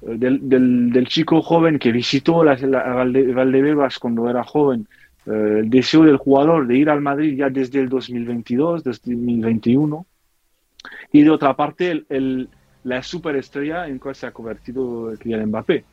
eh, 0.01 0.17
del, 0.19 1.07
chico 1.07 1.41
joven 1.41 1.79
que 1.79 1.93
visitó 1.93 2.43
la, 2.43 2.55
Valdebebas 2.55 3.99
cuando 3.99 4.29
era 4.29 4.43
joven, 4.43 4.81
eh, 4.81 5.08
el 5.29 5.69
deseo 5.69 6.03
del 6.03 6.17
jugador 6.17 6.67
de 6.67 6.77
ir 6.77 6.89
al 6.89 7.01
Madrid 7.01 7.37
ya 7.37 7.49
desde 7.49 7.79
el 7.79 7.89
2022, 7.89 8.83
desde 8.83 9.13
2021, 9.13 10.05
y 11.11 11.23
de 11.23 11.29
otra 11.29 11.55
parte 11.55 12.03
el, 12.09 12.49
la 12.83 13.03
superestrella 13.03 13.87
en 13.87 13.99
cual 13.99 14.15
se 14.15 14.27
ha 14.27 14.31
convertido 14.31 15.13
Kylian 15.19 15.47
Mbappé. 15.47 15.83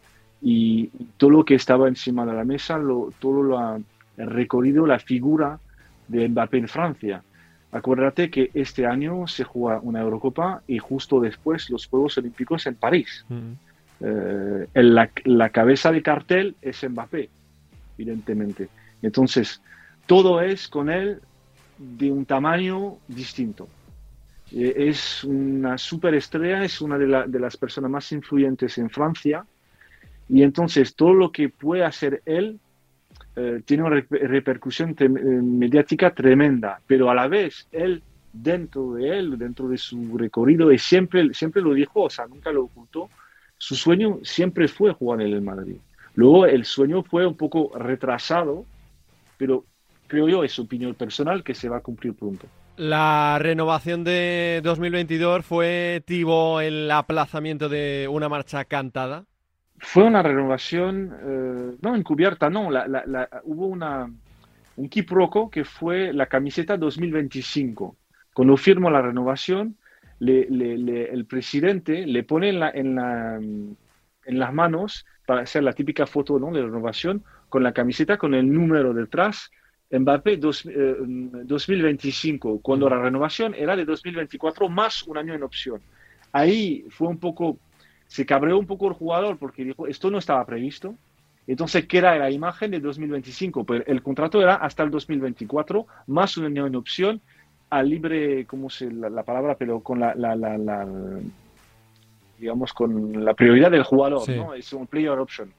Y 0.43 0.89
todo 1.17 1.31
lo 1.31 1.45
que 1.45 1.55
estaba 1.55 1.89
encima 1.89 2.27
de 2.27 2.35
la 2.35 2.45
mesa, 2.45 2.79
lo, 2.79 3.13
todo 3.19 3.43
lo 3.43 3.59
ha 3.59 3.79
recorrido 4.17 4.87
la 4.87 4.99
figura 4.99 5.59
de 6.09 6.29
Mbappé 6.29 6.59
en 6.59 6.69
Francia. 6.69 7.23
Acuérdate 7.73 8.31
que 8.31 8.51
este 8.55 8.87
año 8.87 9.27
se 9.27 9.45
juega 9.45 9.81
una 9.81 10.01
Eurocopa 10.01 10.63
y 10.67 10.79
justo 10.79 11.21
después 11.21 11.69
los 11.69 11.87
Juegos 11.87 12.17
Olímpicos 12.19 12.67
en 12.67 12.77
París. 12.77 13.27
Eh, 14.01 14.67
la, 14.75 15.49
cabeza 15.51 15.91
de 15.91 16.03
cartel 16.03 16.57
es 16.63 16.89
Mbappé, 16.89 17.29
evidentemente. 17.99 18.69
Entonces, 19.03 19.61
todo 20.07 20.41
es 20.41 20.69
con 20.69 20.91
él 20.91 21.21
de 21.79 22.11
un 22.11 22.25
tamaño 22.25 22.97
distinto. 23.09 23.69
Eh, 24.53 24.75
es 24.89 25.25
una 25.25 25.77
superestrella, 25.79 26.65
es 26.65 26.81
una 26.81 26.99
de, 26.99 27.39
las 27.39 27.57
personas 27.57 27.91
más 27.91 28.11
influyentes 28.13 28.79
en 28.79 28.91
Francia. 28.91 29.45
Y 30.29 30.43
entonces, 30.43 30.95
todo 30.95 31.15
lo 31.15 31.31
que 31.31 31.49
puede 31.49 31.85
hacer 31.85 32.23
él 32.25 32.59
eh, 33.37 33.63
tiene 33.65 33.85
una 33.85 34.01
repercusión 34.11 34.97
mediática 34.99 36.15
tremenda, 36.15 36.81
pero 36.87 37.11
a 37.11 37.15
la 37.15 37.29
vez 37.29 37.69
él 37.71 38.03
dentro 38.33 38.95
de 38.95 39.19
él, 39.19 39.39
dentro 39.39 39.69
de 39.69 39.79
su 39.79 40.17
recorrido, 40.17 40.73
y 40.73 40.79
siempre, 40.79 41.33
siempre 41.33 41.63
lo 41.63 41.75
dijo, 41.75 42.03
o 42.03 42.11
sea, 42.11 42.27
nunca 42.27 42.51
lo 42.53 42.65
ocultó, 42.65 43.09
su 43.59 43.75
sueño 43.75 44.19
siempre 44.23 44.69
fue 44.69 44.93
jugar 44.93 45.23
en 45.23 45.33
el 45.33 45.43
Madrid. 45.43 45.77
Luego 46.15 46.47
el 46.47 46.65
sueño 46.65 47.03
fue 47.03 47.27
un 47.27 47.37
poco 47.37 47.73
retrasado, 47.79 48.65
pero 49.37 49.65
creo 50.07 50.29
yo, 50.29 50.45
es 50.45 50.59
opinión 50.59 50.95
personal, 50.95 51.43
que 51.43 51.55
se 51.55 51.69
va 51.69 51.79
a 51.79 51.81
cumplir 51.81 52.15
pronto. 52.15 52.47
La 52.77 53.39
renovación 53.41 54.05
de 54.05 54.61
2022 54.63 55.45
fue, 55.45 56.03
Tibo, 56.05 56.61
el 56.61 56.91
aplazamiento 56.91 57.69
de 57.69 58.07
una 58.11 58.29
marcha 58.29 58.65
cantada. 58.67 59.25
Fue 59.79 60.05
una 60.05 60.23
renovación, 60.23 61.15
eh, 61.23 61.77
no 61.81 61.97
encubierta, 61.97 62.51
no, 62.51 62.69
hubo 63.45 63.67
una, 63.67 64.11
un 64.77 64.89
quiproquo 64.89 65.51
que 65.51 65.65
fue 65.65 66.13
la 66.13 66.27
camiseta 66.27 66.77
2025. 66.77 67.97
Cuando 68.35 68.57
firmó 68.57 68.91
la 68.91 69.03
renovación, 69.03 69.77
el 70.21 71.27
presidente 71.29 72.07
le 72.07 72.23
pone 72.25 72.51
en, 72.51 72.61
la, 72.61 72.71
en, 72.71 72.95
la, 72.95 73.37
en, 73.37 74.39
las 74.39 74.53
manos, 74.53 75.07
para 75.27 75.43
hacer 75.43 75.63
la 75.63 75.73
típica 75.73 76.07
foto 76.07 76.39
¿no? 76.39 76.53
de 76.53 76.63
renovación, 76.63 77.25
con 77.49 77.63
la 77.63 77.73
camiseta, 77.73 78.19
con 78.19 78.35
el 78.35 78.53
número 78.53 78.93
detrás, 78.93 79.51
Mbappé 79.91 80.37
2025, 80.39 82.55
eh, 82.55 82.59
cuando 82.63 82.89
la 82.91 83.01
renovación 83.01 83.55
era 83.55 83.77
de 83.77 83.85
2024 83.85 84.69
más 84.69 85.05
un 85.05 85.19
año 85.19 85.35
en 85.35 85.45
opción. 85.45 85.81
Ahí 86.33 86.85
fue 86.91 87.07
un 87.09 87.19
poco, 87.19 87.59
se 88.07 88.25
cabreó 88.27 88.59
un 88.59 88.67
poco 88.67 88.89
el 88.89 88.95
jugador 88.95 89.39
porque 89.39 89.65
dijo, 89.65 89.87
esto 89.87 90.11
no 90.11 90.19
estaba 90.19 90.45
previsto. 90.45 90.97
Entonces, 91.47 91.87
¿qué 91.87 91.99
era 91.99 92.19
la 92.19 92.31
imagen 92.31 92.73
de 92.73 92.81
2025? 92.81 93.65
Pues 93.65 93.85
el 93.87 94.03
contrato 94.03 94.43
era 94.43 94.57
hasta 94.57 94.83
el 94.83 94.91
2024 94.91 95.87
más 96.09 96.37
un 96.37 96.47
año 96.47 96.67
en 96.67 96.75
opción 96.75 97.21
a 97.71 97.83
libre, 97.83 98.45
¿cómo 98.47 98.71
se 98.71 98.91
la, 98.91 99.23
palabra? 99.23 99.57
Pero 99.57 99.81
con 99.81 100.01
la, 100.01 100.15
la, 100.15 100.87
digamos, 102.39 102.73
con 102.73 103.25
la 103.25 103.35
prioridad 103.35 103.71
del 103.71 103.85
jugador, 103.85 104.29
¿no? 104.29 104.55
Es 104.55 104.73
un 104.73 104.87
player 104.87 105.11
option, 105.11 105.53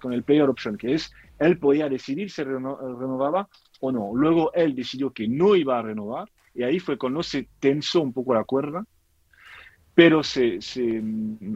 con 0.00 0.12
el 0.12 0.22
player 0.22 0.48
option, 0.48 0.76
que 0.76 0.94
es, 0.94 1.12
él 1.38 1.58
podía 1.58 1.88
decidir 1.88 2.30
si 2.30 2.42
renovaba 2.42 3.48
o 3.80 3.92
no. 3.92 4.12
Luego 4.14 4.52
él 4.54 4.74
decidió 4.74 5.10
que 5.10 5.28
no 5.28 5.56
iba 5.56 5.78
a 5.78 5.82
renovar, 5.82 6.28
y 6.54 6.62
ahí 6.62 6.78
fue 6.78 6.96
cuando 6.96 7.22
se 7.22 7.48
tensó 7.60 8.00
un 8.00 8.12
poco 8.12 8.34
la 8.34 8.44
cuerda, 8.44 8.84
pero 9.94 10.22
se, 10.22 10.60
se 10.60 11.02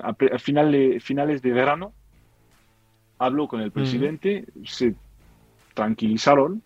a, 0.03 0.15
finales, 0.39 1.03
finales 1.03 1.43
de 1.43 1.53
verano 1.53 1.93
habló 3.19 3.49
con 3.49 3.61
el 3.61 3.71
presidente, 3.71 4.47
se 4.65 4.95
tranquilizaron, 5.75 6.63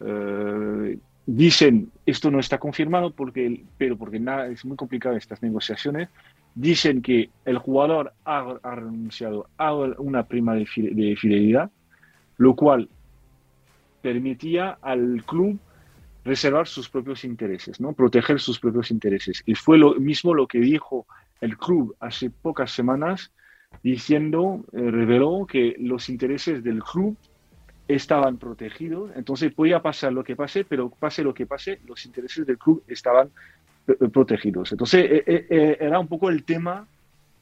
eh, 0.00 0.98
Dicen, 1.32 1.92
esto 2.06 2.28
no 2.32 2.40
está 2.40 2.58
confirmado, 2.58 3.12
porque, 3.12 3.62
pero 3.78 3.96
porque 3.96 4.18
nada, 4.18 4.48
es 4.48 4.64
muy 4.64 4.76
complicado 4.76 5.14
estas 5.14 5.40
negociaciones. 5.42 6.08
Dicen 6.54 7.00
que 7.00 7.30
el 7.44 7.58
jugador 7.58 8.12
ha, 8.24 8.58
renunciado 8.62 9.48
a 9.56 9.72
una 9.74 10.24
prima 10.24 10.54
de, 10.54 10.66
fidelidad, 10.66 11.70
lo 12.36 12.54
cual 12.54 12.88
permitía 14.02 14.78
al 14.82 15.22
club 15.24 15.58
reservar 16.24 16.66
sus 16.66 16.88
propios 16.88 17.24
intereses, 17.24 17.80
¿no? 17.80 17.92
proteger 17.92 18.40
sus 18.40 18.58
propios 18.58 18.90
intereses. 18.90 19.42
Y 19.46 19.54
fue 19.54 19.78
lo 19.78 19.94
mismo 19.94 20.34
lo 20.34 20.46
que 20.46 20.58
dijo 20.58 21.06
el 21.40 21.56
club 21.56 21.96
hace 22.00 22.30
pocas 22.30 22.72
semanas, 22.72 23.32
diciendo, 23.82 24.64
eh, 24.72 24.90
reveló 24.90 25.46
que 25.46 25.76
los 25.78 26.08
intereses 26.08 26.62
del 26.62 26.82
club 26.82 27.16
estaban 27.88 28.36
protegidos, 28.36 29.10
entonces 29.16 29.52
podía 29.52 29.82
pasar 29.82 30.12
lo 30.12 30.22
que 30.22 30.36
pase, 30.36 30.64
pero 30.64 30.90
pase 30.90 31.24
lo 31.24 31.34
que 31.34 31.46
pase, 31.46 31.80
los 31.86 32.04
intereses 32.06 32.46
del 32.46 32.58
club 32.58 32.82
estaban 32.86 33.30
protegidos. 34.12 34.72
Entonces 34.72 35.04
eh, 35.10 35.46
eh, 35.48 35.76
era 35.80 35.98
un 35.98 36.08
poco 36.08 36.28
el 36.28 36.44
tema 36.44 36.86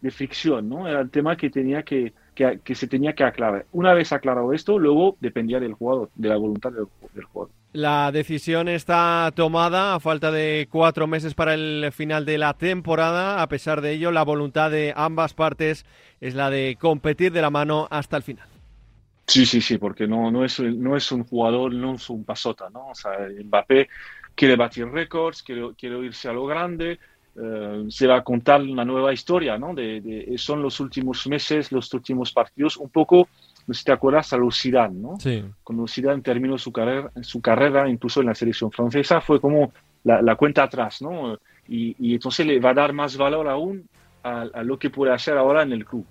de 0.01 0.11
fricción, 0.11 0.69
¿no? 0.69 0.87
Era 0.87 1.01
el 1.01 1.11
tema 1.11 1.37
que 1.37 1.51
tenía 1.51 1.83
que, 1.83 2.13
que, 2.35 2.75
se 2.75 2.87
tenía 2.87 3.15
que 3.15 3.25
aclarar. 3.25 3.67
Una 3.73 3.95
vez 3.95 4.13
aclarado 4.13 4.53
esto, 4.53 4.79
luego 4.79 5.17
dependía 5.21 5.59
del 5.59 5.75
jugador, 5.75 6.11
de 6.15 6.29
la 6.29 6.37
voluntad 6.37 6.71
del, 6.71 6.87
del, 7.15 7.25
jugador. 7.25 7.53
La 7.73 8.13
decisión 8.13 8.69
está 8.69 9.33
tomada 9.35 9.95
a 9.95 10.01
falta 10.01 10.31
de 10.31 10.69
cuatro 10.71 11.07
meses 11.07 11.35
para 11.35 11.55
el 11.55 11.91
final 11.93 12.25
de 12.25 12.39
la 12.39 12.55
temporada. 12.55 13.43
A 13.43 13.49
pesar 13.49 13.81
de 13.81 13.93
ello, 13.93 14.13
la 14.13 14.23
voluntad 14.23 14.71
de 14.71 14.93
ambas 14.97 15.35
partes 15.35 15.85
es 16.21 16.35
la 16.35 16.49
de 16.49 16.77
competir 16.81 17.33
de 17.33 17.43
la 17.43 17.51
mano 17.51 17.89
hasta 17.91 18.17
el 18.17 18.23
final. 18.23 18.49
Sí, 19.27 19.45
sí, 19.45 19.61
sí, 19.61 19.77
porque 19.77 20.07
no, 20.07 20.31
no, 20.31 20.43
es, 20.43 20.59
no 20.59 20.97
es 20.97 21.13
un 21.13 21.25
jugador, 21.25 21.75
no 21.75 21.97
es 21.97 22.09
un 22.09 22.25
pasota, 22.25 22.71
¿no? 22.71 22.89
O 22.89 22.95
sea, 22.95 23.11
Mbappé 23.45 23.89
quiere 24.39 24.55
batir 24.55 24.87
récords, 24.89 25.43
quiere, 25.43 25.75
quiere 25.77 25.99
irse 25.99 26.29
a 26.29 26.33
lo 26.33 26.47
grande, 26.47 27.01
eh, 27.35 27.85
se 27.89 28.07
va 28.07 28.19
a 28.19 28.23
contar 28.23 28.63
una 28.63 28.85
nueva 28.85 29.13
historia, 29.13 29.59
¿no? 29.59 29.75
De, 29.75 30.33
son 30.39 30.63
los 30.63 30.79
últimos 30.79 31.27
meses, 31.27 31.73
los 31.73 31.93
últimos 31.93 32.33
partidos, 32.33 32.77
un 32.77 32.89
poco, 32.89 33.29
no 33.67 33.75
sé 33.75 33.81
si 33.81 33.85
te 33.85 33.93
acuerdas, 33.93 34.33
a 34.33 34.37
los 34.37 34.65
¿no? 34.93 35.19
Sí. 35.19 35.45
Cuando 35.65 35.89
Zidane 35.89 36.23
terminó 36.23 36.57
su 36.57 36.71
carrera, 36.71 37.11
su 37.21 37.41
carrera, 37.41 37.89
incluso 37.89 38.21
en 38.21 38.27
la 38.27 38.35
selección 38.37 38.71
francesa, 38.71 39.21
fue 39.21 39.41
como 39.41 39.73
la, 40.05 40.37
cuenta 40.37 40.63
atrás, 40.63 41.03
¿no? 41.03 41.37
Y, 41.67 41.97
y, 41.99 42.15
entonces 42.15 42.47
le 42.47 42.61
va 42.61 42.71
a 42.71 42.75
dar 42.75 42.93
más 42.93 43.17
valor 43.17 43.49
aún 43.49 43.89
a, 44.23 44.43
a 44.43 44.63
lo 44.63 44.79
que 44.79 44.89
puede 44.89 45.13
hacer 45.13 45.37
ahora 45.37 45.63
en 45.63 45.73
el 45.73 45.85
club. 45.85 46.07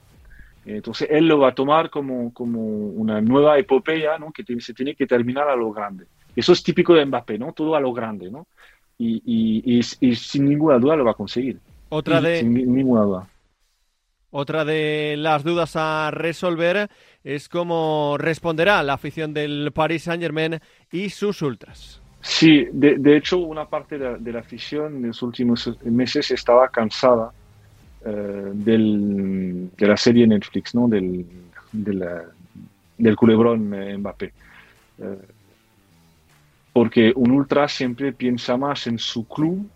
Entonces 0.65 1.07
él 1.09 1.29
lo 1.29 1.39
va 1.39 1.49
a 1.49 1.55
tomar 1.55 1.89
como, 1.89 2.33
como 2.33 2.59
una 2.59 3.21
nueva 3.21 3.57
epopeya 3.57 4.17
¿no? 4.17 4.33
que 4.33 4.43
se 4.59 4.73
tiene 4.73 4.95
que 4.95 5.07
terminar 5.07 5.47
a 5.47 5.55
lo 5.55 5.71
grande. 5.71 6.07
Eso 6.37 6.53
es 6.53 6.63
típico 6.63 6.93
de 6.93 7.05
Mbappé, 7.05 7.39
¿no? 7.39 7.51
Todo 7.51 7.75
a 7.75 7.79
lo 7.79 7.91
grande, 7.91 8.29
¿no? 8.29 8.47
Y, 8.99 9.21
y, 9.25 9.79
y, 9.99 10.15
sin 10.15 10.45
ninguna 10.45 10.77
duda 10.77 10.95
lo 10.95 11.03
va 11.03 11.11
a 11.11 11.15
conseguir. 11.15 11.59
Otra 11.89 12.21
de... 12.21 12.39
Sin 12.39 12.53
ninguna 12.53 13.01
duda. 13.01 13.27
Otra 14.29 14.63
de 14.63 15.15
las 15.17 15.43
dudas 15.43 15.75
a 15.75 16.11
resolver 16.11 16.89
es 17.23 17.49
cómo 17.49 18.17
responderá 18.19 18.83
la 18.83 18.93
afición 18.93 19.33
del 19.33 19.71
Paris 19.73 20.03
Saint-Germain 20.03 20.59
y 20.91 21.09
sus 21.09 21.41
ultras. 21.41 22.01
Sí, 22.21 22.67
de, 22.71 22.97
de 22.97 23.17
hecho 23.17 23.39
una 23.39 23.65
parte 23.65 23.97
de, 23.97 24.17
de, 24.17 24.31
la 24.31 24.39
afición 24.39 24.97
en 24.97 25.07
los 25.07 25.21
últimos 25.23 25.71
meses 25.85 26.29
estaba 26.31 26.67
cansada 26.69 27.31
eh, 28.05 28.51
del, 28.53 29.71
de 29.75 29.87
la 29.87 29.97
serie 29.97 30.27
Netflix, 30.27 30.75
¿no? 30.75 30.87
del, 30.87 31.25
del 31.71 33.15
culebrón 33.15 33.73
eh, 33.73 33.97
Mbappé. 33.97 34.33
Eh, 34.99 35.17
porque 36.77 37.11
un 37.15 37.31
ultra 37.31 37.67
siempre 37.67 38.13
piensa 38.13 38.55
más 38.55 38.85
en 38.85 38.99
su 38.99 39.27
club 39.27 39.67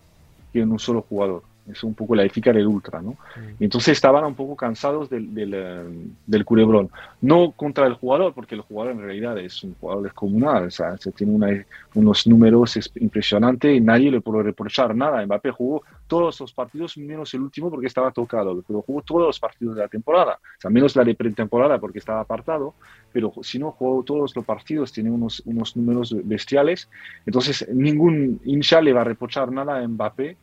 que 0.52 0.60
en 0.60 0.70
un 0.70 0.78
solo 0.78 1.02
jugador. 1.02 1.42
Es 1.70 1.84
un 1.84 1.94
poco 1.94 2.14
la 2.16 2.24
ética 2.24 2.52
del 2.52 2.66
ultra, 2.66 3.00
¿no? 3.00 3.16
Y 3.58 3.64
entonces 3.64 3.92
estaban 3.92 4.24
un 4.24 4.34
poco 4.34 4.56
cansados 4.56 5.08
del, 5.08 5.32
del, 5.32 5.54
eh, 5.54 5.84
del, 6.26 6.44
culebrón. 6.44 6.90
No 7.20 7.52
contra 7.52 7.86
el 7.86 7.94
jugador, 7.94 8.34
porque 8.34 8.56
el 8.56 8.62
jugador 8.62 8.92
en 8.92 9.00
realidad 9.02 9.38
es 9.38 9.62
un 9.62 9.74
jugador 9.74 10.02
descomunal, 10.02 10.66
o 10.66 10.70
sea, 10.70 10.96
se 10.96 11.12
tiene 11.12 11.32
una, 11.32 11.64
unos 11.94 12.26
números 12.26 12.78
impresionantes 12.96 13.76
y 13.76 13.80
nadie 13.80 14.10
le 14.10 14.20
puede 14.20 14.42
reprochar 14.42 14.94
nada. 14.96 15.24
Mbappé 15.24 15.52
jugó 15.52 15.82
todos 16.08 16.40
los 16.40 16.52
partidos 16.52 16.98
menos 16.98 17.32
el 17.34 17.42
último 17.42 17.70
porque 17.70 17.86
estaba 17.86 18.10
tocado, 18.10 18.62
pero 18.66 18.82
jugó 18.82 19.02
todos 19.02 19.26
los 19.28 19.38
partidos 19.38 19.76
de 19.76 19.82
la 19.82 19.88
temporada, 19.88 20.40
o 20.42 20.60
sea, 20.60 20.70
menos 20.70 20.96
la 20.96 21.04
de 21.04 21.14
pretemporada 21.14 21.78
porque 21.78 22.00
estaba 22.00 22.20
apartado, 22.20 22.74
pero 23.12 23.32
si 23.42 23.58
no 23.58 23.70
jugó 23.70 24.02
todos 24.02 24.34
los 24.34 24.44
partidos, 24.44 24.92
tiene 24.92 25.10
unos, 25.10 25.42
unos 25.44 25.76
números 25.76 26.14
bestiales. 26.24 26.88
Entonces, 27.26 27.68
ningún 27.72 28.40
hincha 28.44 28.80
le 28.80 28.92
va 28.92 29.02
a 29.02 29.04
reprochar 29.04 29.52
nada 29.52 29.78
a 29.78 29.86
Mbappé 29.86 30.36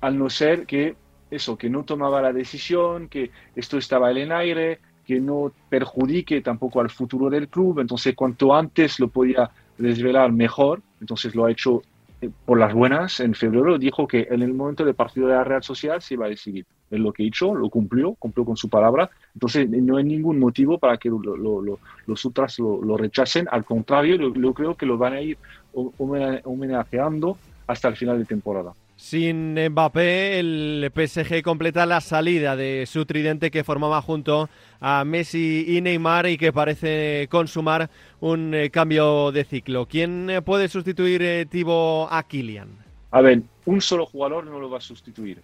al 0.00 0.18
no 0.18 0.30
ser 0.30 0.66
que 0.66 0.96
eso, 1.30 1.56
que 1.56 1.70
no 1.70 1.84
tomaba 1.84 2.20
la 2.20 2.32
decisión, 2.32 3.08
que 3.08 3.30
esto 3.54 3.78
estaba 3.78 4.10
en 4.10 4.18
el 4.18 4.32
aire, 4.32 4.80
que 5.06 5.20
no 5.20 5.52
perjudique 5.68 6.40
tampoco 6.40 6.80
al 6.80 6.90
futuro 6.90 7.30
del 7.30 7.48
club. 7.48 7.80
Entonces, 7.80 8.14
cuanto 8.14 8.54
antes 8.54 8.98
lo 9.00 9.08
podía 9.08 9.50
desvelar, 9.78 10.32
mejor. 10.32 10.82
Entonces, 11.00 11.34
lo 11.34 11.46
ha 11.46 11.50
hecho 11.50 11.82
eh, 12.20 12.30
por 12.44 12.58
las 12.58 12.74
buenas. 12.74 13.20
En 13.20 13.34
febrero 13.34 13.78
dijo 13.78 14.06
que 14.06 14.28
en 14.30 14.42
el 14.42 14.52
momento 14.54 14.84
del 14.84 14.94
partido 14.94 15.28
de 15.28 15.34
la 15.34 15.44
Real 15.44 15.62
Sociedad 15.62 16.00
se 16.00 16.14
iba 16.14 16.26
a 16.26 16.28
decidir. 16.28 16.66
Es 16.90 16.98
lo 16.98 17.12
que 17.12 17.22
hizo, 17.22 17.54
lo 17.54 17.68
cumplió, 17.70 18.14
cumplió 18.14 18.44
con 18.44 18.56
su 18.56 18.68
palabra. 18.68 19.08
Entonces, 19.34 19.68
no 19.68 19.96
hay 19.96 20.04
ningún 20.04 20.40
motivo 20.40 20.78
para 20.78 20.96
que 20.96 21.08
los 21.08 22.24
Ultras 22.24 22.58
lo, 22.58 22.96
rechacen. 22.96 23.46
Al 23.50 23.64
contrario, 23.64 24.16
yo 24.16 24.54
creo 24.54 24.76
que 24.76 24.86
lo 24.86 24.98
van 24.98 25.12
a 25.12 25.20
ir 25.20 25.38
homenajeando 25.72 27.38
hasta 27.68 27.88
el 27.88 27.96
final 27.96 28.18
de 28.18 28.24
temporada. 28.24 28.72
Sin 29.00 29.54
Mbappé, 29.54 30.38
el 30.38 30.92
PSG 30.94 31.42
completa 31.42 31.86
la 31.86 32.02
salida 32.02 32.54
de 32.54 32.84
su 32.86 33.06
tridente 33.06 33.50
que 33.50 33.64
formaba 33.64 34.02
junto 34.02 34.50
a 34.78 35.04
Messi 35.06 35.64
y 35.66 35.80
Neymar 35.80 36.26
y 36.26 36.36
que 36.36 36.52
parece 36.52 37.26
consumar 37.30 37.88
un 38.20 38.54
eh, 38.54 38.68
cambio 38.70 39.32
de 39.32 39.44
ciclo. 39.44 39.86
¿Quién 39.86 40.28
eh, 40.28 40.42
puede 40.42 40.68
sustituir 40.68 41.22
eh, 41.22 41.46
Tibo 41.46 42.08
a 42.12 42.22
Kylian? 42.24 42.68
A 43.10 43.22
ver, 43.22 43.42
un 43.64 43.80
solo 43.80 44.04
jugador 44.04 44.44
no 44.44 44.60
lo 44.60 44.68
va 44.68 44.76
a 44.76 44.82
sustituir. 44.82 45.40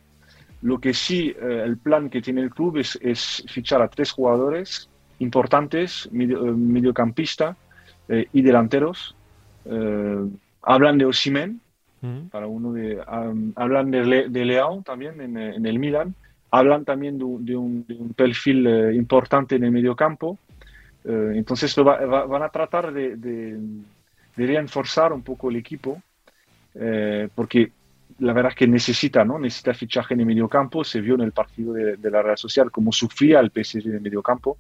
Lo 0.60 0.78
que 0.78 0.92
sí, 0.92 1.34
el 1.40 1.78
plan 1.78 2.10
que 2.10 2.20
tiene 2.20 2.42
el 2.42 2.50
club 2.50 2.76
es, 2.76 3.42
fichar 3.48 3.80
a 3.80 3.88
tres 3.88 4.12
jugadores 4.12 4.90
importantes, 5.18 6.10
mediocampista 6.12 7.56
y 8.08 8.42
delanteros. 8.42 9.16
hablan 10.62 10.98
de 10.98 11.06
Osimen, 11.06 11.60
para 12.30 12.46
uno 12.46 12.72
de, 12.72 13.02
hablan 13.56 13.90
de, 13.90 14.28
de, 14.28 14.44
León 14.44 14.84
también 14.84 15.20
en, 15.20 15.66
el 15.66 15.78
Milan, 15.78 16.14
hablan 16.50 16.84
también 16.84 17.18
de, 17.18 17.56
un, 17.56 18.14
perfil 18.14 18.66
eh, 18.66 18.94
importante 18.94 19.56
en 19.56 19.64
el 19.64 19.72
mediocampo, 19.72 20.38
eh, 21.04 21.32
entonces 21.34 21.74
van 21.76 22.42
a 22.42 22.48
tratar 22.48 22.92
de, 22.92 23.58
reforzar 24.36 25.12
un 25.12 25.22
poco 25.22 25.50
el 25.50 25.56
equipo, 25.56 26.00
eh, 26.74 27.28
porque 27.34 27.72
la 28.18 28.32
verdad 28.32 28.52
es 28.52 28.56
que 28.56 28.66
necesita, 28.66 29.24
¿no? 29.24 29.38
Necesita 29.38 29.74
fichaje 29.74 30.14
en 30.14 30.20
el 30.20 30.26
mediocampo, 30.26 30.84
se 30.84 31.00
vio 31.00 31.14
en 31.14 31.22
el 31.22 31.32
partido 31.32 31.72
de, 31.72 32.10
la 32.10 32.22
Real 32.22 32.38
Social 32.38 32.70
como 32.70 32.92
sufría 32.92 33.40
el 33.40 33.50
PSG 33.50 33.86
en 33.86 33.94
el 33.94 34.00
mediocampo, 34.00 34.58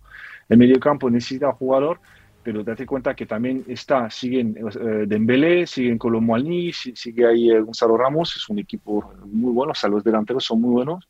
el 0.48 0.58
mediocampo 0.58 1.10
necesita 1.10 1.48
un 1.48 1.54
jugador 1.54 2.00
pero 2.46 2.62
date 2.62 2.86
cuenta 2.86 3.16
que 3.16 3.26
también 3.26 3.64
está, 3.66 4.08
siguen 4.08 4.56
eh, 4.56 5.04
Dembélé, 5.04 5.66
siguen 5.66 5.98
Colomboani, 5.98 6.72
sigue 6.72 7.26
ahí 7.26 7.50
eh, 7.50 7.60
Gonzalo 7.60 7.96
Ramos, 7.96 8.36
es 8.36 8.48
un 8.48 8.60
equipo 8.60 9.12
muy 9.24 9.52
bueno, 9.52 9.72
o 9.72 9.74
sea, 9.74 9.90
los 9.90 10.04
delanteros 10.04 10.44
son 10.44 10.60
muy 10.60 10.70
buenos, 10.70 11.08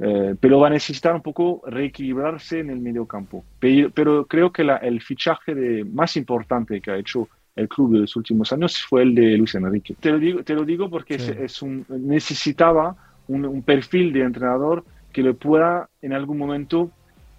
eh, 0.00 0.34
pero 0.40 0.58
va 0.58 0.66
a 0.66 0.70
necesitar 0.70 1.14
un 1.14 1.22
poco 1.22 1.62
reequilibrarse 1.68 2.58
en 2.58 2.70
el 2.70 2.80
medio 2.80 3.06
campo. 3.06 3.44
Pero, 3.60 4.26
creo 4.26 4.50
que 4.50 4.62
el 4.62 5.00
fichaje 5.02 5.54
de, 5.54 5.84
más 5.84 6.16
importante 6.16 6.80
que 6.80 6.90
ha 6.90 6.96
hecho 6.96 7.28
el 7.54 7.68
club 7.68 7.92
de 7.92 7.98
los 8.00 8.16
últimos 8.16 8.52
años 8.52 8.76
fue 8.76 9.02
el 9.02 9.14
de 9.14 9.36
Luis 9.36 9.54
Enrique. 9.54 9.94
Te 10.00 10.10
lo 10.10 10.18
digo, 10.18 10.42
te 10.42 10.54
lo 10.54 10.64
digo 10.64 10.90
porque 10.90 11.14
es, 11.14 11.62
un, 11.62 11.86
necesitaba 11.88 12.96
un, 13.28 13.46
un 13.46 13.62
perfil 13.62 14.12
de 14.12 14.22
entrenador 14.22 14.84
que 15.12 15.22
le 15.22 15.32
pueda 15.32 15.88
en 16.02 16.12
algún 16.12 16.38
momento 16.38 16.90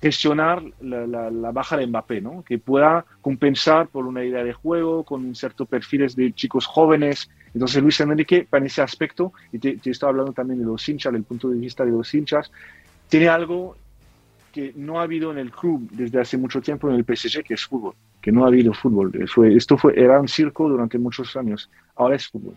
gestionar 0.01 0.63
la, 0.81 1.51
baja 1.51 1.77
de 1.77 1.87
Mbappé, 1.87 2.21
¿no? 2.21 2.43
que 2.43 2.59
pueda 2.59 3.05
compensar 3.21 3.87
por 3.87 4.05
una 4.05 4.23
idea 4.23 4.43
de 4.43 4.53
juego, 4.53 5.03
con 5.03 5.25
un 5.25 5.35
cierto 5.35 5.65
perfiles 5.65 6.15
de 6.15 6.33
chicos 6.33 6.65
jóvenes. 6.65 7.29
Entonces 7.53 7.81
Luis 7.81 7.99
Enrique, 7.99 8.47
en 8.51 8.65
ese 8.65 8.81
aspecto, 8.81 9.33
y 9.51 9.59
te, 9.59 9.77
te 9.77 9.89
estaba 9.89 10.11
hablando 10.11 10.33
también 10.33 10.59
de 10.59 10.65
los 10.65 10.87
hinchas, 10.87 11.13
del 11.13 11.23
punto 11.23 11.49
de 11.49 11.57
vista 11.57 11.83
de 11.83 11.91
los 11.91 12.13
hinchas, 12.13 12.51
tiene 13.09 13.27
algo 13.27 13.75
que 14.51 14.73
no 14.75 14.99
ha 14.99 15.03
habido 15.03 15.31
en 15.31 15.37
el 15.37 15.51
club 15.51 15.87
desde 15.91 16.19
hace 16.19 16.37
mucho 16.37 16.61
tiempo 16.61 16.89
en 16.89 16.95
el 16.95 17.05
PSG, 17.05 17.43
que 17.43 17.53
es 17.53 17.65
fútbol, 17.65 17.95
que 18.21 18.31
no 18.31 18.43
ha 18.43 18.47
habido 18.47 18.73
fútbol. 18.73 19.11
Fue, 19.27 19.55
esto 19.55 19.77
fue, 19.77 19.93
era 19.95 20.19
un 20.19 20.27
circo 20.27 20.67
durante 20.67 20.97
muchos 20.97 21.35
años, 21.35 21.69
ahora 21.95 22.15
es 22.15 22.27
fútbol. 22.27 22.55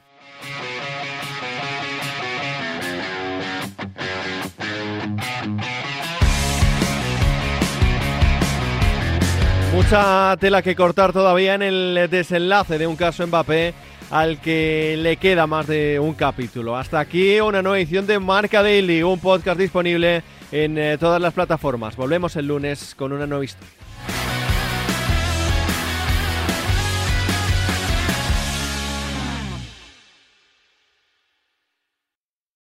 Mucha 9.91 10.37
tela 10.39 10.63
que 10.63 10.77
cortar 10.77 11.13
todavía 11.13 11.57
en 11.57 11.63
el 11.63 12.09
desenlace 12.09 12.79
de 12.79 12.87
un 12.87 12.95
caso 12.95 13.27
Mbappé 13.27 13.75
al 14.13 14.41
que 14.41 14.97
le 14.97 15.17
queda 15.17 15.49
más 15.49 15.67
de 15.67 15.99
un 15.99 16.15
capítulo. 16.15 16.77
Hasta 16.77 17.01
aquí 17.01 17.41
una 17.41 17.61
nueva 17.61 17.77
edición 17.77 18.07
de 18.07 18.21
Marca 18.21 18.63
Daily, 18.63 19.03
un 19.03 19.19
podcast 19.19 19.59
disponible 19.59 20.23
en 20.53 20.79
eh, 20.79 20.97
todas 20.97 21.21
las 21.21 21.35
plataformas. 21.35 21.97
Volvemos 21.97 22.37
el 22.37 22.47
lunes 22.47 22.95
con 22.95 23.13
una 23.13 23.27
nueva. 23.27 23.45